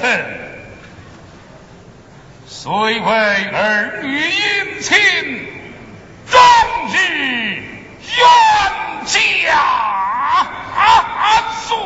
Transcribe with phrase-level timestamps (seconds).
[0.00, 0.24] 臣
[2.46, 3.00] 虽为
[3.52, 5.46] 儿女姻亲
[6.26, 6.40] 终
[6.88, 6.96] 日
[8.16, 9.60] 冤家
[11.68, 11.78] 作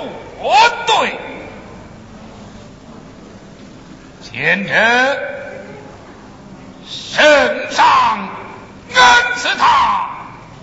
[0.86, 1.18] 对
[4.22, 4.74] 前者
[6.86, 8.28] 圣上
[8.94, 9.02] 恩
[9.36, 10.08] 赐他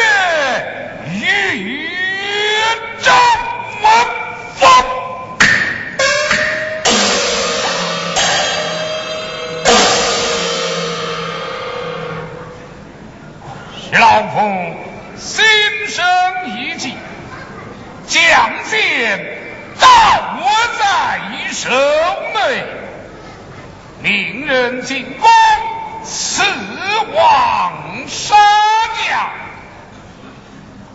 [1.19, 1.89] 与
[3.01, 3.13] 朕
[3.83, 3.91] 汪
[4.55, 4.69] 峰
[13.91, 14.75] 老夫
[15.17, 15.45] 心
[15.87, 16.05] 生
[16.57, 16.93] 一计
[18.07, 19.37] 将剑
[19.75, 19.87] 早
[20.79, 21.19] 在
[21.51, 21.69] 手
[22.33, 22.63] 内
[24.01, 25.29] 命人进攻
[26.03, 26.43] 死
[27.13, 28.35] 亡杀
[29.07, 29.29] 将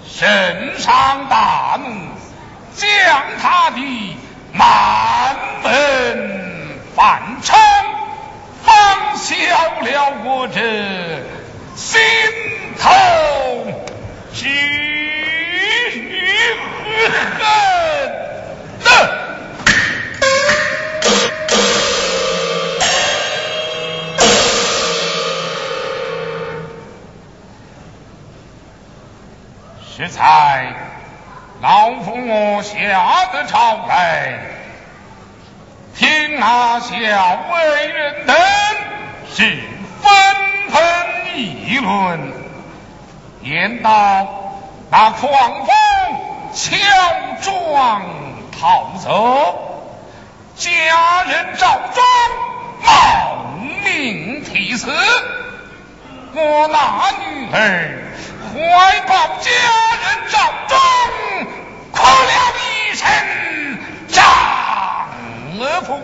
[0.05, 2.18] 圣上大怒。
[2.79, 2.89] 将
[3.43, 4.17] 他的
[4.53, 7.57] 满门反超
[8.65, 9.35] 放下
[9.81, 10.13] 了。
[10.25, 10.61] 我这
[11.75, 12.01] 心
[12.79, 12.89] 头
[14.33, 14.47] 之
[17.39, 17.69] 恨。
[29.97, 30.98] 石材
[31.61, 32.77] 老夫我下
[33.33, 34.39] 得朝来，
[35.97, 36.89] 听那小
[37.53, 38.37] 为人等
[39.35, 39.59] 是
[40.01, 40.09] 纷
[40.71, 42.33] 纷议论，
[43.43, 44.29] 言道
[44.89, 45.69] 那狂风
[46.55, 46.79] 强
[47.43, 48.03] 撞
[48.61, 49.83] 逃走，
[50.55, 52.07] 家人赵庄
[52.85, 53.37] 冒
[53.83, 54.93] 命提死，
[56.35, 57.99] 我那女儿
[58.55, 60.39] 怀抱家人赵
[60.69, 60.98] 庄。
[64.09, 64.25] 丈
[65.85, 65.99] 夫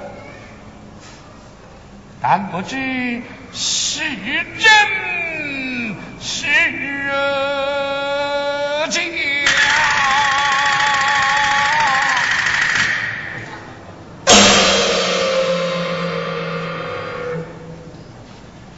[2.21, 3.23] 但不知
[3.53, 4.01] 是
[4.59, 4.75] 真
[6.21, 6.47] 是
[6.97, 7.55] 假。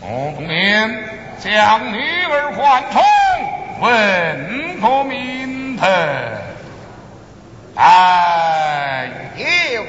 [0.01, 0.57] 我公明
[1.39, 1.99] 将女
[2.31, 2.99] 儿换出
[3.81, 6.46] 问不明白
[7.77, 9.11] 哎
[9.75, 9.85] 呦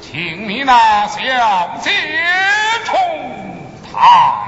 [0.00, 1.18] 请你那小
[1.82, 1.90] 姐
[2.84, 2.92] 出
[3.92, 4.46] 堂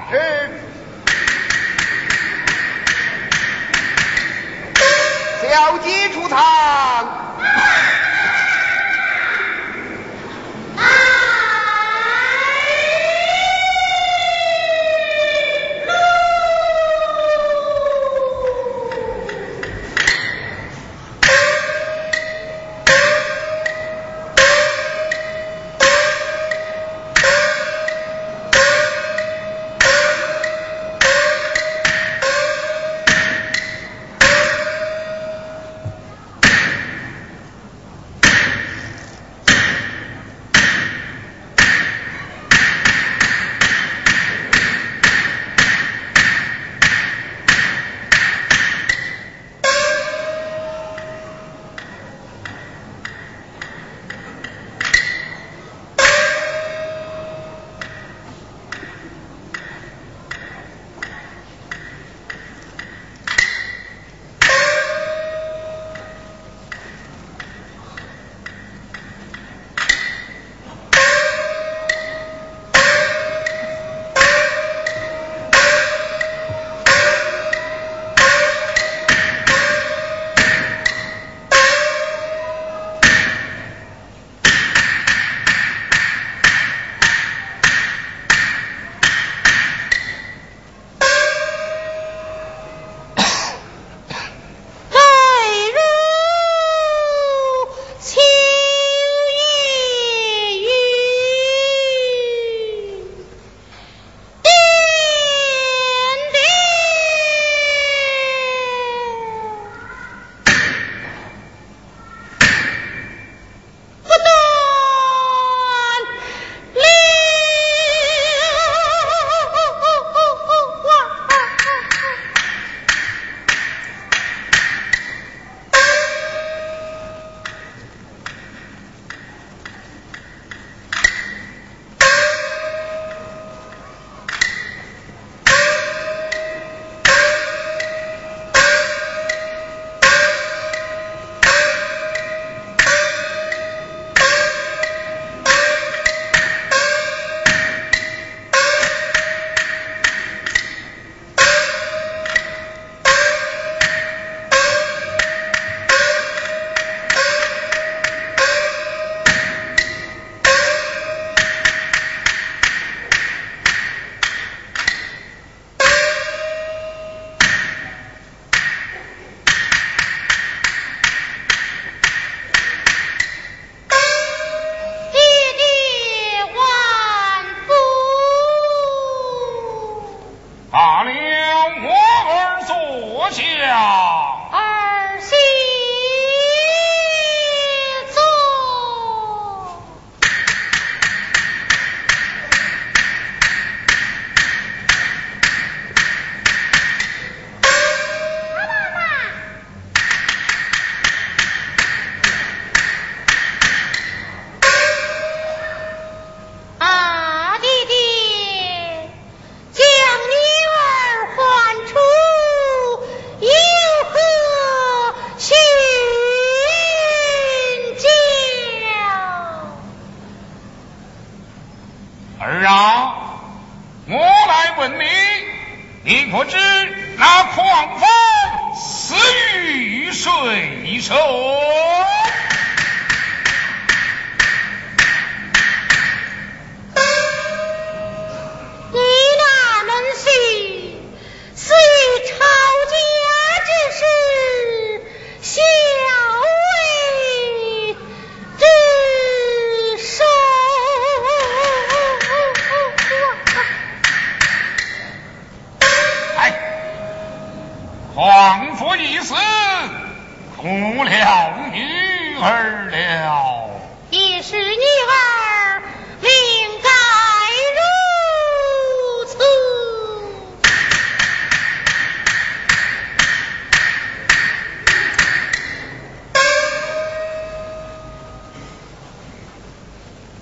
[5.42, 7.87] 小姐出堂。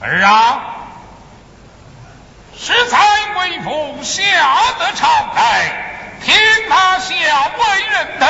[0.06, 0.60] 儿啊，
[2.56, 2.96] 适才
[3.40, 4.22] 为父下
[4.78, 6.32] 得朝台，听
[6.68, 8.28] 他下为人等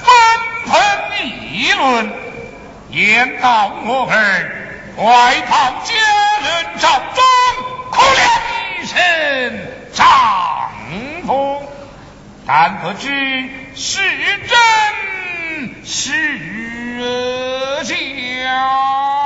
[0.00, 0.08] 纷
[0.66, 0.72] 纷
[1.18, 2.12] 议论，
[2.90, 4.14] 言道我儿
[4.96, 5.92] 外逃家
[6.44, 7.24] 人帐中，
[7.90, 8.20] 哭了
[8.80, 8.96] 一声
[9.92, 10.06] 丈
[11.26, 11.68] 夫，
[12.46, 13.08] 但不知
[13.74, 13.98] 是
[14.46, 16.12] 真是
[17.84, 19.21] 假。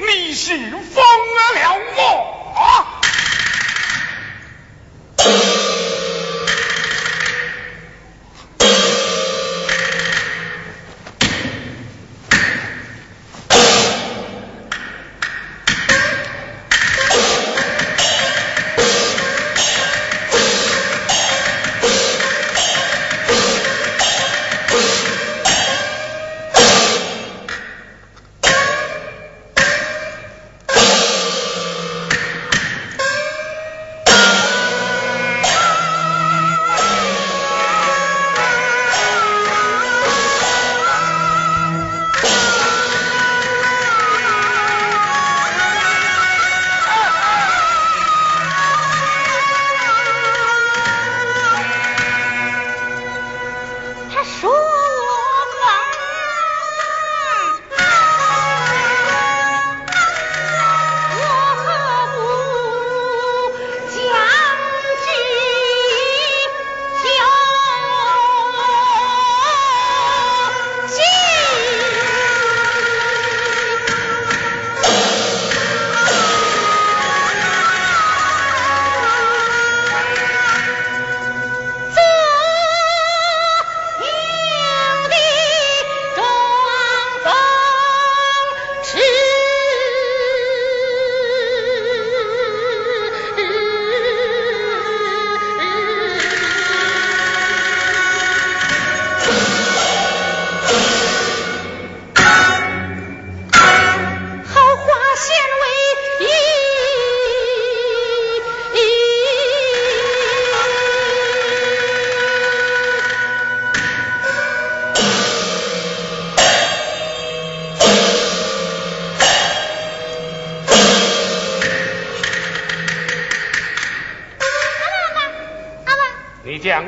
[0.00, 2.93] 你是疯了我？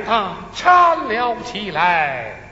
[0.07, 2.46] 将他搀了起来。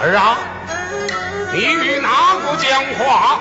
[0.00, 0.38] 儿啊
[1.52, 3.40] 你与哪个讲话